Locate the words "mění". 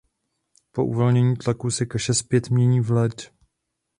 2.49-2.81